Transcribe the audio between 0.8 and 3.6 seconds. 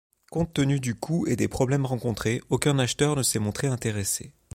coût et des problèmes rencontrés, aucun acheteur ne s'est